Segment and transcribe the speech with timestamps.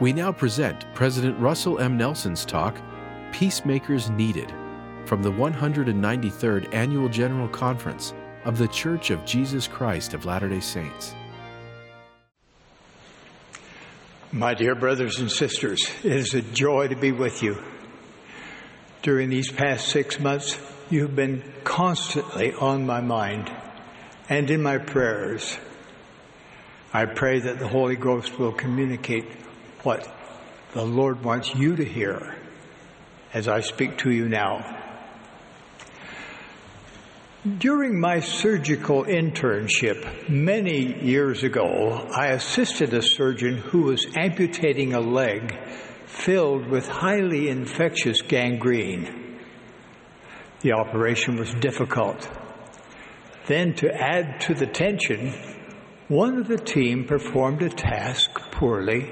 [0.00, 1.98] We now present President Russell M.
[1.98, 2.80] Nelson's talk,
[3.32, 4.50] Peacemakers Needed,
[5.04, 8.14] from the 193rd Annual General Conference
[8.46, 11.14] of The Church of Jesus Christ of Latter day Saints.
[14.32, 17.62] My dear brothers and sisters, it is a joy to be with you.
[19.02, 20.58] During these past six months,
[20.88, 23.52] you've been constantly on my mind
[24.30, 25.58] and in my prayers.
[26.90, 29.26] I pray that the Holy Ghost will communicate
[29.82, 30.08] what
[30.72, 32.36] the Lord wants you to hear
[33.32, 34.78] as I speak to you now.
[37.58, 45.00] During my surgical internship many years ago, I assisted a surgeon who was amputating a
[45.00, 45.58] leg
[46.06, 49.38] filled with highly infectious gangrene.
[50.60, 52.28] The operation was difficult.
[53.46, 55.32] Then, to add to the tension,
[56.08, 59.10] one of the team performed a task poorly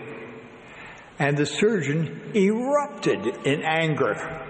[1.18, 4.45] and the surgeon erupted in anger.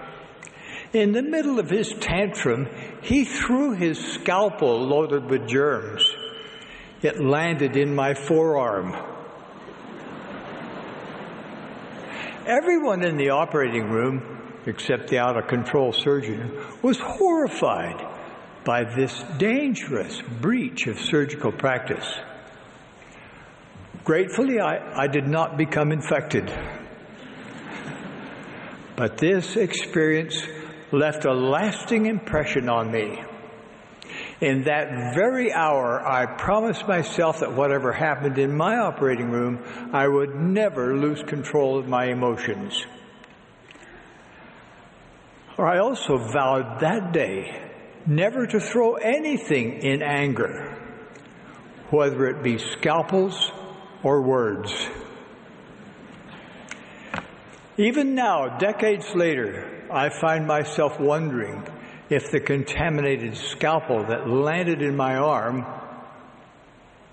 [0.92, 2.68] In the middle of his tantrum,
[3.02, 6.04] he threw his scalpel loaded with germs.
[7.02, 8.96] It landed in my forearm.
[12.46, 14.22] Everyone in the operating room,
[14.66, 16.50] except the out of control surgeon,
[16.82, 18.06] was horrified
[18.64, 22.06] by this dangerous breach of surgical practice.
[24.08, 26.50] Gratefully, I, I did not become infected.
[28.96, 30.46] But this experience
[30.90, 33.22] left a lasting impression on me.
[34.40, 40.08] In that very hour, I promised myself that whatever happened in my operating room, I
[40.08, 42.86] would never lose control of my emotions.
[45.58, 47.60] Or I also vowed that day
[48.06, 50.78] never to throw anything in anger,
[51.90, 53.52] whether it be scalpels
[54.02, 54.72] or words.
[57.76, 61.64] Even now, decades later, I find myself wondering
[62.10, 65.64] if the contaminated scalpel that landed in my arm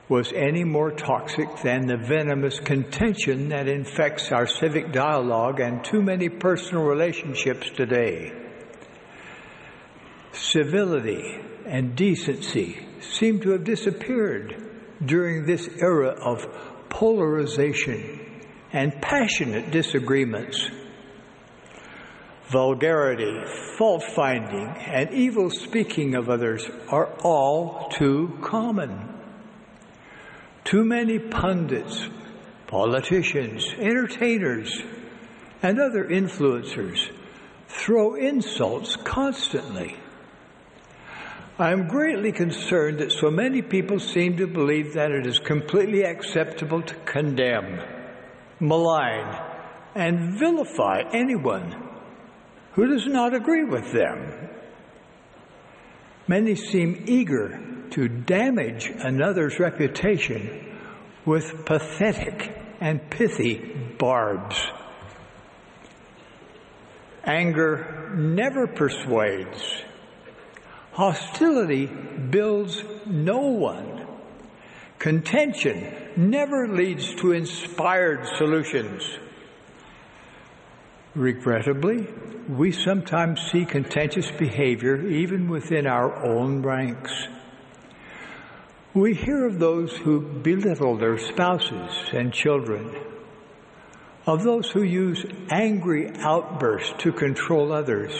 [0.07, 6.01] was any more toxic than the venomous contention that infects our civic dialogue and too
[6.01, 8.31] many personal relationships today.
[10.31, 14.63] Civility and decency seem to have disappeared
[15.03, 16.45] during this era of
[16.95, 18.21] polarization,
[18.71, 20.69] and passionate disagreements.
[22.47, 23.43] Vulgarity,
[23.77, 29.13] fault finding, and evil speaking of others are all too common.
[30.63, 32.07] Too many pundits,
[32.67, 34.81] politicians, entertainers,
[35.61, 37.09] and other influencers
[37.67, 39.97] throw insults constantly
[41.57, 46.03] I am greatly concerned that so many people seem to believe that it is completely
[46.03, 47.79] acceptable to condemn,
[48.59, 49.41] malign,
[49.95, 51.73] and vilify anyone
[52.73, 54.49] who does not agree with them.
[56.27, 57.57] Many seem eager
[57.91, 60.77] to damage another's reputation
[61.25, 62.51] with pathetic
[62.81, 64.61] and pithy barbs.
[67.23, 69.85] Anger never persuades
[70.95, 74.07] Hostility builds no one.
[74.97, 79.03] Contention never leads to inspired solutions.
[81.13, 82.07] Regrettably,
[82.47, 87.11] we sometimes see contentious behavior even within our own ranks.
[88.93, 92.95] We hear of those who belittle their spouses and children,
[94.25, 98.13] of those who use angry outbursts to control others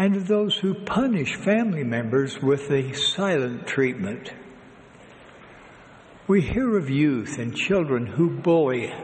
[0.00, 4.32] and of those who punish family members with the silent treatment.
[6.26, 8.94] We hear of youth and children who bully,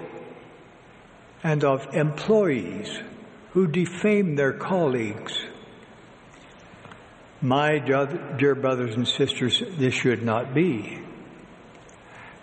[1.44, 2.98] and of employees
[3.50, 5.38] who defame their colleagues.
[7.42, 10.98] My dear brothers and sisters, this should not be.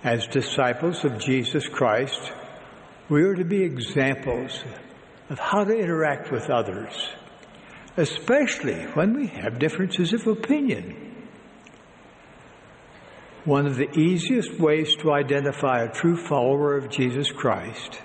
[0.04, 2.32] As disciples of Jesus Christ,
[3.10, 4.64] we are to be examples
[5.32, 6.94] of how to interact with others
[7.98, 11.12] especially when we have differences of opinion.
[13.46, 18.02] One of the easiest ways to identify a true follower of Jesus Christ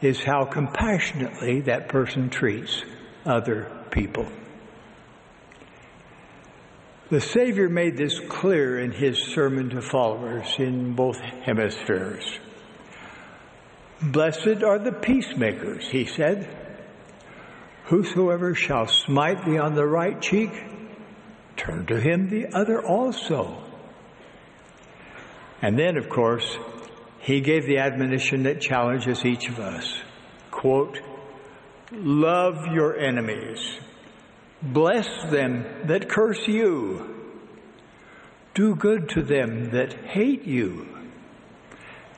[0.00, 2.82] is how compassionately that person treats
[3.24, 4.26] other people.
[7.10, 12.24] The Savior made this clear in his sermon to followers in both hemispheres.
[14.02, 16.63] Blessed are the peacemakers, he said
[17.84, 20.50] Whosoever shall smite thee on the right cheek,
[21.56, 23.62] turn to him the other also.
[25.60, 26.56] And then, of course,
[27.20, 29.98] he gave the admonition that challenges each of us.
[30.50, 31.00] Quote,
[31.92, 33.60] love your enemies.
[34.62, 37.14] Bless them that curse you.
[38.54, 40.88] Do good to them that hate you.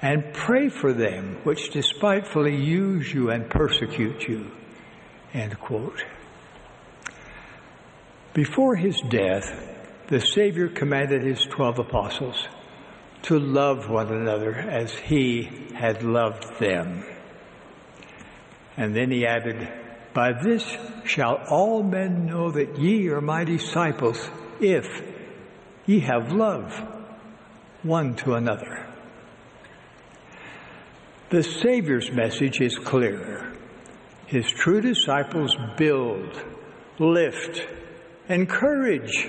[0.00, 4.50] And pray for them which despitefully use you and persecute you.
[5.36, 6.02] End quote.
[8.32, 9.44] Before his death,
[10.08, 12.48] the Savior commanded his twelve apostles
[13.24, 17.04] to love one another as he had loved them.
[18.78, 19.68] And then he added,
[20.14, 20.64] By this
[21.04, 24.86] shall all men know that ye are my disciples, if
[25.84, 26.72] ye have love
[27.82, 28.86] one to another.
[31.28, 33.52] The Savior's message is clear.
[34.26, 36.42] His true disciples build,
[36.98, 37.64] lift,
[38.28, 39.28] encourage,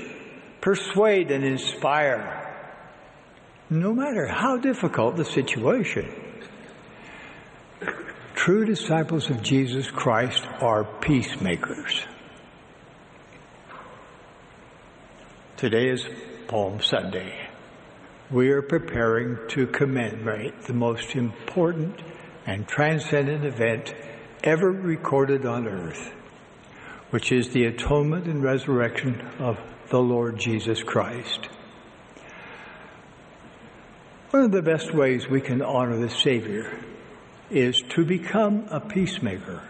[0.60, 2.44] persuade, and inspire
[3.70, 6.10] no matter how difficult the situation.
[8.34, 12.06] True disciples of Jesus Christ are peacemakers.
[15.58, 16.08] Today is
[16.48, 17.50] Palm Sunday.
[18.32, 22.00] We are preparing to commemorate the most important
[22.46, 23.94] and transcendent event
[24.44, 26.14] ever recorded on earth,
[27.10, 29.58] which is the atonement and resurrection of
[29.90, 31.48] the Lord Jesus Christ.
[34.32, 36.84] One of the best ways we can honor the Savior
[37.50, 39.64] is to become a peacemaker.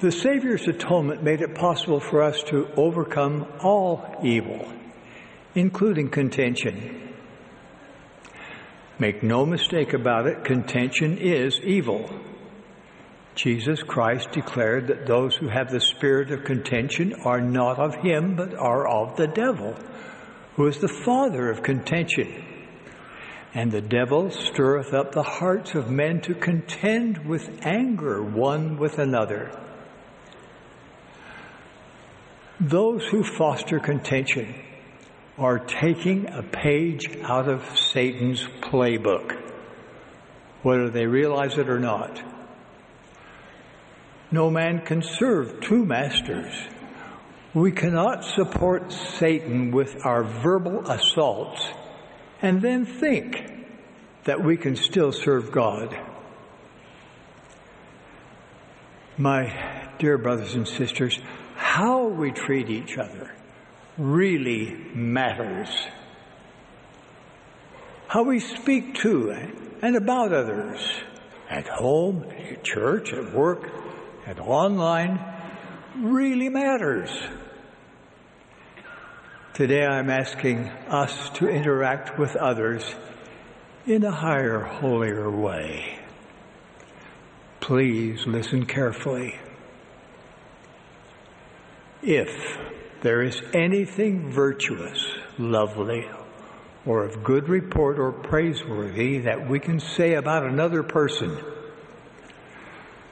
[0.00, 4.66] The Savior's atonement made it possible for us to overcome all evil,
[5.54, 7.11] including contention.
[9.02, 12.08] Make no mistake about it, contention is evil.
[13.34, 18.36] Jesus Christ declared that those who have the spirit of contention are not of him,
[18.36, 19.74] but are of the devil
[20.54, 22.44] who is the father of contention.
[23.52, 29.00] And the devil stirreth up the hearts of men to contend with anger one with
[29.00, 29.50] another.
[32.60, 34.54] Those who foster contention
[35.38, 39.40] are taking a page out of Satan's playbook,
[40.62, 42.22] whether they realize it or not.
[44.30, 46.52] No man can serve two masters.
[47.54, 51.66] We cannot support Satan with our verbal assaults
[52.40, 53.66] and then think
[54.24, 55.98] that we can still serve God.
[59.18, 61.18] My dear brothers and sisters,
[61.54, 63.30] how we treat each other
[63.98, 65.68] really matters.
[68.08, 69.30] How we speak to
[69.82, 70.80] and about others
[71.48, 73.70] at home, at church, at work,
[74.26, 75.18] and online
[75.96, 77.10] really matters.
[79.54, 82.94] Today I'm asking us to interact with others
[83.86, 85.98] in a higher, holier way.
[87.60, 89.38] Please listen carefully.
[92.02, 92.58] If
[93.02, 95.04] there is anything virtuous,
[95.36, 96.08] lovely,
[96.86, 101.36] or of good report or praiseworthy that we can say about another person,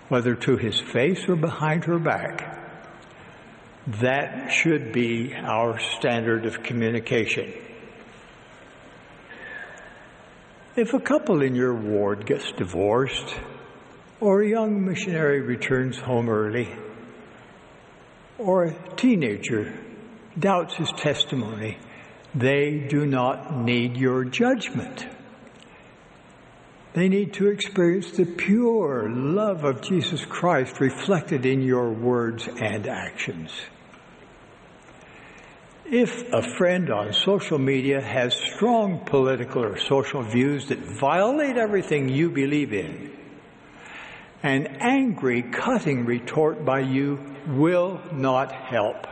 [0.09, 2.57] whether to his face or behind her back,
[3.87, 7.53] that should be our standard of communication.
[10.77, 13.35] If a couple in your ward gets divorced,
[14.21, 16.69] or a young missionary returns home early,
[18.41, 19.79] or a teenager
[20.39, 21.79] doubts his testimony,
[22.35, 25.07] they do not need your judgment.
[26.93, 32.89] They need to experience the pure love of Jesus Christ reflected in your words and
[32.89, 33.53] actions.
[35.85, 42.09] If a friend on social media has strong political or social views that violate everything
[42.09, 43.20] you believe in,
[44.43, 49.07] an angry, cutting retort by you will not help.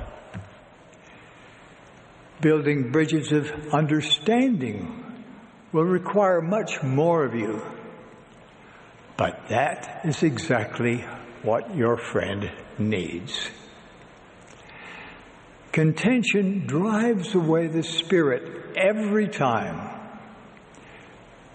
[2.40, 5.24] Building bridges of understanding
[5.72, 7.60] will require much more of you.
[9.16, 11.04] But that is exactly
[11.42, 13.50] what your friend needs.
[15.72, 19.96] Contention drives away the Spirit every time.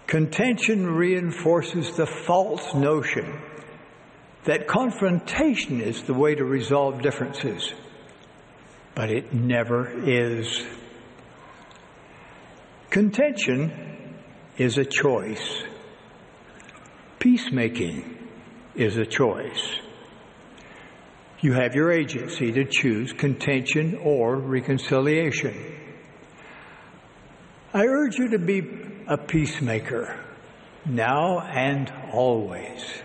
[0.06, 3.42] Contention reinforces the false notion
[4.46, 7.74] that confrontation is the way to resolve differences.
[8.96, 10.64] But it never is.
[12.90, 14.16] Contention
[14.58, 15.64] is a choice.
[17.20, 18.18] Peacemaking
[18.76, 19.80] is a choice.
[21.42, 25.76] You have your agency to choose contention or reconciliation.
[27.74, 28.62] I urge you to be
[29.08, 30.24] a peacemaker,
[30.86, 33.02] now and always.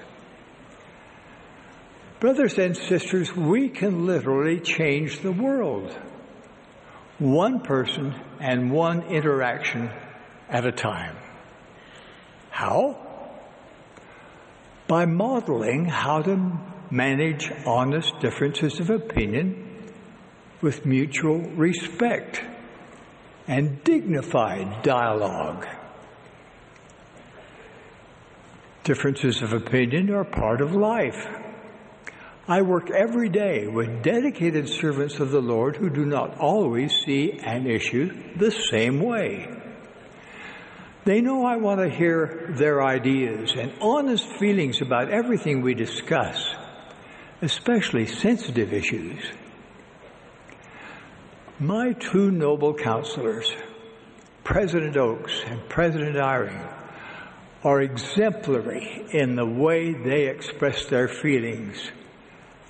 [2.20, 5.96] Brothers and sisters, we can literally change the world.
[7.18, 9.90] One person and one interaction
[10.48, 11.16] at a time.
[12.50, 12.98] How?
[14.88, 16.58] By modeling how to
[16.90, 19.92] manage honest differences of opinion
[20.60, 22.42] with mutual respect
[23.46, 25.68] and dignified dialogue.
[28.82, 31.28] Differences of opinion are part of life.
[32.50, 37.32] I work every day with dedicated servants of the Lord who do not always see
[37.44, 39.54] an issue the same way.
[41.04, 46.54] They know I want to hear their ideas and honest feelings about everything we discuss,
[47.42, 49.22] especially sensitive issues.
[51.60, 53.52] My two noble counselors,
[54.42, 56.66] President Oaks and President Eyring,
[57.62, 61.90] are exemplary in the way they express their feelings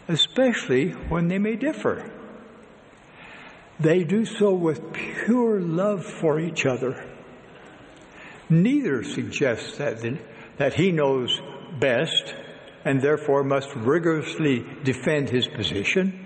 [0.08, 2.10] especially when they may differ.
[3.78, 7.04] They do so with pure love for each other.
[8.48, 10.18] Neither suggests that, the,
[10.56, 11.40] that he knows
[11.78, 12.34] best
[12.84, 16.24] and therefore must rigorously defend his position.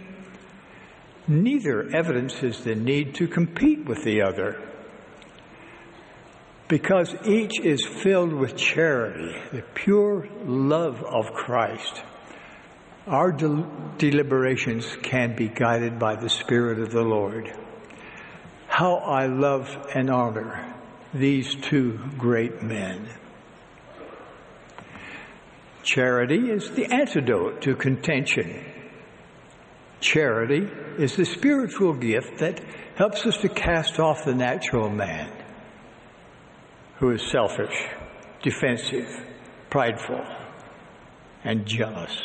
[1.27, 4.69] Neither evidences the need to compete with the other.
[6.69, 12.03] Because each is filled with charity, the pure love of Christ
[13.07, 17.53] our del- deliberations can be guided by the Spirit of the Lord.
[18.69, 20.75] How I love and honor
[21.13, 23.09] these two great men.
[25.83, 28.65] Charity is the antidote to contention.
[30.01, 32.61] Charity is the spiritual gift that
[32.97, 35.31] helps us to cast off the natural man
[36.99, 37.75] who is selfish,
[38.43, 39.09] defensive,
[39.71, 40.25] prideful,
[41.45, 42.17] and jealous.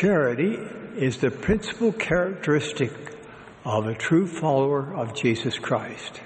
[0.00, 0.56] Charity
[0.96, 2.92] is the principal characteristic
[3.64, 6.20] of a true follower of Jesus Christ.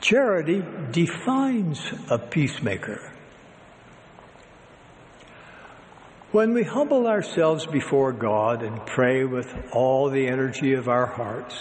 [0.00, 1.80] Charity defines
[2.10, 3.12] a peacemaker.
[6.32, 11.54] When we humble ourselves before God and pray with all the energy of our hearts,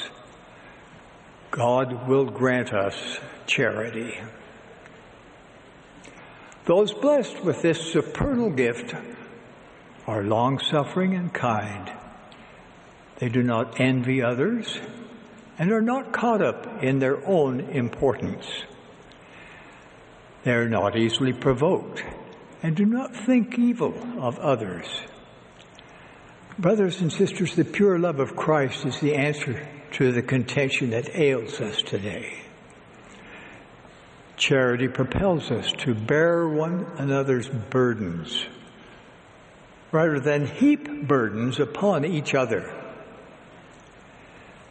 [1.51, 4.17] God will grant us charity.
[6.65, 8.95] Those blessed with this supernal gift
[10.09, 11.91] are long suffering and kind.
[13.17, 14.79] They do not envy others
[15.59, 18.47] and are not caught up in their own importance.
[20.43, 22.03] They are not easily provoked
[22.63, 24.87] and do not think evil of others.
[26.57, 31.15] Brothers and sisters, the pure love of Christ is the answer to the contention that
[31.15, 32.33] ails us today.
[34.37, 38.47] Charity propels us to bear one another's burdens
[39.91, 42.75] rather than heap burdens upon each other.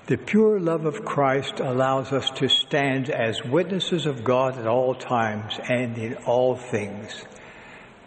[0.06, 4.94] The pure love of Christ allows us to stand as witnesses of God at all
[4.94, 7.24] times and in all things,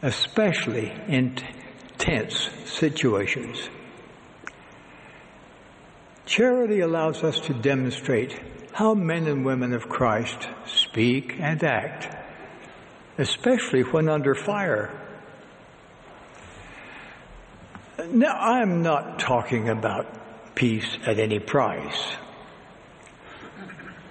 [0.02, 1.38] especially in
[2.00, 3.70] tense situations.
[6.26, 8.40] Charity allows us to demonstrate
[8.74, 12.16] how men and women of Christ speak and act,
[13.18, 14.98] especially when under fire
[18.10, 22.16] now, I'm not talking about peace at any price.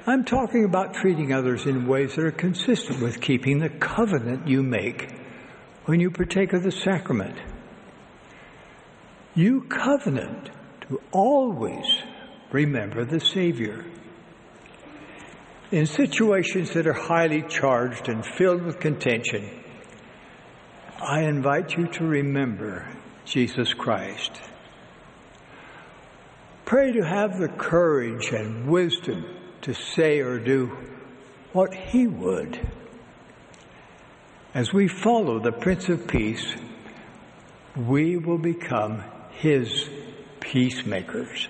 [0.07, 4.63] I'm talking about treating others in ways that are consistent with keeping the covenant you
[4.63, 5.11] make
[5.85, 7.39] when you partake of the sacrament.
[9.35, 10.51] You covenant
[10.89, 11.87] to always
[12.51, 13.85] remember the Savior.
[15.71, 19.49] In situations that are highly charged and filled with contention,
[21.01, 22.89] I invite you to remember
[23.25, 24.33] Jesus Christ.
[26.65, 29.25] Pray to have the courage and wisdom
[29.63, 30.77] to say or do
[31.53, 32.61] what He would.
[34.55, 36.55] As we follow the Prince of Peace,
[37.77, 39.89] we will become His
[40.41, 41.49] peacemakers.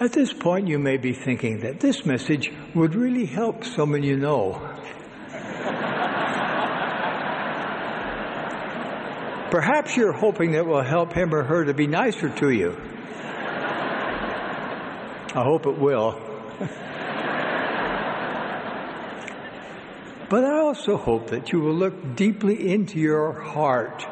[0.00, 4.16] At this point, you may be thinking that this message would really help someone you
[4.16, 4.60] know.
[9.52, 12.74] Perhaps you're hoping that will help him or her to be nicer to you.
[15.34, 16.12] I hope it will.
[20.30, 24.06] but I also hope that you will look deeply into your heart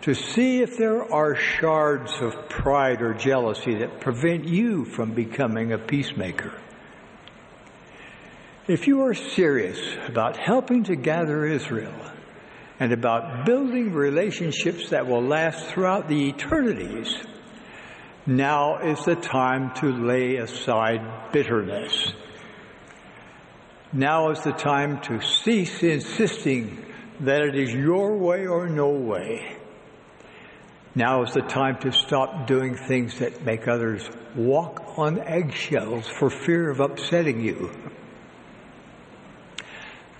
[0.00, 5.72] to see if there are shards of pride or jealousy that prevent you from becoming
[5.72, 6.54] a peacemaker.
[8.66, 12.11] If you are serious about helping to gather Israel
[12.82, 17.14] and about building relationships that will last throughout the eternities,
[18.26, 22.12] now is the time to lay aside bitterness.
[23.92, 26.84] Now is the time to cease insisting
[27.20, 29.58] that it is your way or no way.
[30.96, 36.30] Now is the time to stop doing things that make others walk on eggshells for
[36.30, 37.70] fear of upsetting you.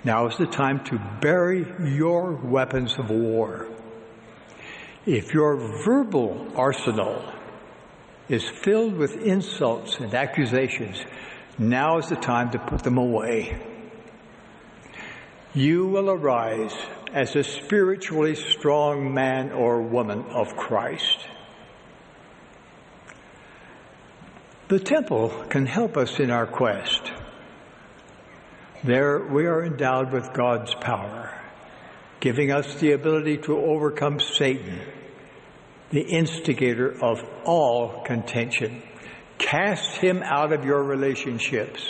[0.05, 3.69] Now is the time to bury your weapons of war.
[5.07, 7.23] If your verbal arsenal
[8.29, 11.05] is filled with insults and accusations,
[11.59, 13.61] now is the time to put them away.
[15.55, 16.75] You will arise
[17.13, 21.19] as a spiritually strong man or woman of Christ.
[24.69, 27.12] The temple can help us in our quest.
[28.85, 31.41] There we are endowed with God's power,
[32.19, 34.81] giving us the ability to overcome Satan
[35.91, 38.83] the instigator of all contention.
[39.39, 41.87] Cast him out of your relationships.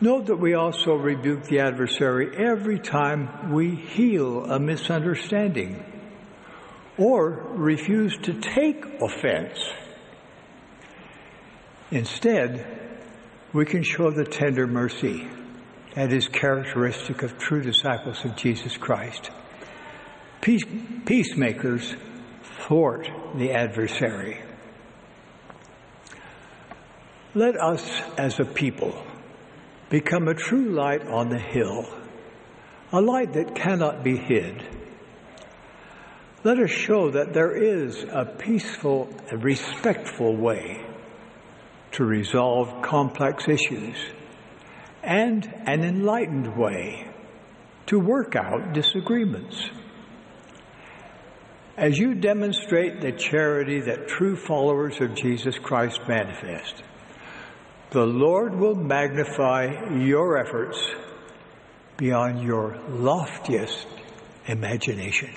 [0.00, 5.84] Note that we also rebuke the adversary every time we heal a misunderstanding
[6.96, 9.58] or refuse to take offense.
[11.90, 12.81] Instead,
[13.52, 15.28] we can show the tender mercy
[15.94, 19.30] that is characteristic of true disciples of Jesus Christ.
[20.40, 20.64] Peace,
[21.04, 21.94] peacemakers
[22.60, 24.42] thwart the adversary.
[27.34, 28.94] Let us as a people
[29.90, 31.86] become a true light on the hill,
[32.90, 34.62] a light that cannot be hid.
[36.42, 40.84] Let us show that there is a peaceful and respectful way
[41.92, 43.96] to resolve complex issues
[45.02, 47.08] and an enlightened way
[47.86, 49.70] to work out disagreements.
[51.76, 56.82] As you demonstrate the charity that true followers of Jesus Christ manifest,
[57.90, 60.78] the Lord will magnify your efforts
[61.96, 63.86] beyond your loftiest
[64.46, 65.30] imagination.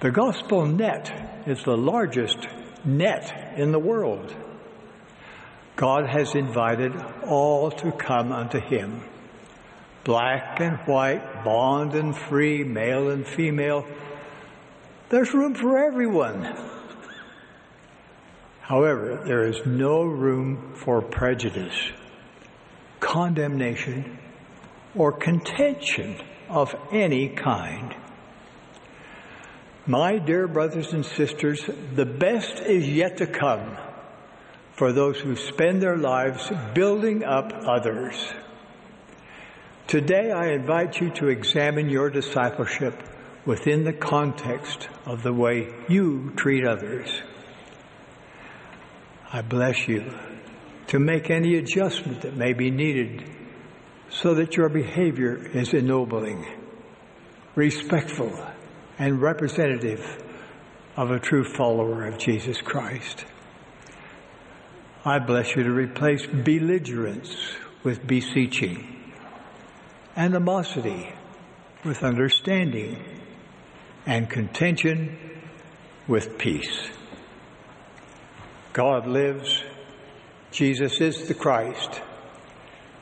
[0.00, 2.38] The gospel net is the largest
[2.84, 4.34] net in the world.
[5.76, 6.94] God has invited
[7.26, 9.02] all to come unto him
[10.04, 13.86] black and white, bond and free, male and female.
[15.08, 16.56] There's room for everyone.
[18.60, 21.92] However, there is no room for prejudice,
[23.00, 24.18] condemnation,
[24.94, 27.94] or contention of any kind.
[29.90, 33.76] My dear brothers and sisters, the best is yet to come
[34.74, 38.14] for those who spend their lives building up others.
[39.88, 43.02] Today, I invite you to examine your discipleship
[43.44, 47.10] within the context of the way you treat others.
[49.32, 50.14] I bless you
[50.86, 53.28] to make any adjustment that may be needed
[54.08, 56.46] so that your behavior is ennobling,
[57.56, 58.30] respectful,
[59.00, 60.22] and representative
[60.96, 63.24] of a true follower of Jesus Christ.
[65.04, 67.34] I bless you to replace belligerence
[67.82, 68.96] with beseeching
[70.16, 71.12] animosity
[71.84, 73.02] with understanding,
[74.06, 75.16] and contention
[76.06, 76.90] with peace.
[78.72, 79.62] God lives.
[80.50, 82.00] Jesus is the Christ.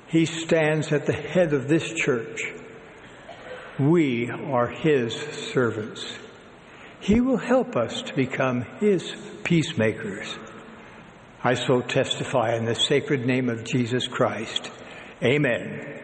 [0.07, 2.53] He stands at the head of this church.
[3.79, 6.05] We are His servants.
[6.99, 9.12] He will help us to become His
[9.45, 10.37] peacemakers.
[11.45, 14.73] I so testify in the sacred name of Jesus Christ.
[15.23, 16.01] Amen.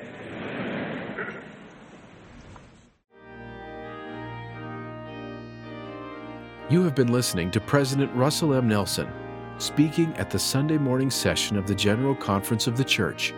[6.70, 8.68] You have been listening to President Russell M.
[8.68, 9.08] Nelson
[9.58, 13.34] speaking at the Sunday morning session of the General Conference of the Church,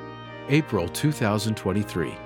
[0.49, 2.26] April 2023.